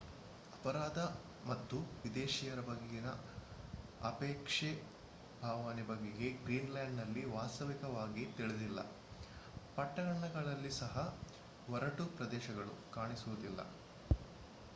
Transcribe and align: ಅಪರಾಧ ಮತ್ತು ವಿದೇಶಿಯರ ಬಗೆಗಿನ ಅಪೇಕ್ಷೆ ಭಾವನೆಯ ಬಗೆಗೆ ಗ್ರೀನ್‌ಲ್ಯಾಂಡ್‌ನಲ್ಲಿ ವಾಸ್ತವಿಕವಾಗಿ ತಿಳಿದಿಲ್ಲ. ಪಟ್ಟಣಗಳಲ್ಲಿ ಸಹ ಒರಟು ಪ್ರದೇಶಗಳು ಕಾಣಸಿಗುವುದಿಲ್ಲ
ಅಪರಾಧ 0.51 0.99
ಮತ್ತು 1.45 1.75
ವಿದೇಶಿಯರ 2.03 2.61
ಬಗೆಗಿನ 2.61 3.09
ಅಪೇಕ್ಷೆ 4.01 4.69
ಭಾವನೆಯ 5.41 5.85
ಬಗೆಗೆ 5.85 6.29
ಗ್ರೀನ್‌ಲ್ಯಾಂಡ್‌ನಲ್ಲಿ 6.41 7.23
ವಾಸ್ತವಿಕವಾಗಿ 7.31 8.23
ತಿಳಿದಿಲ್ಲ. 8.37 8.79
ಪಟ್ಟಣಗಳಲ್ಲಿ 9.77 10.71
ಸಹ 10.81 10.95
ಒರಟು 11.67 12.05
ಪ್ರದೇಶಗಳು 12.17 12.75
ಕಾಣಸಿಗುವುದಿಲ್ಲ 12.91 13.61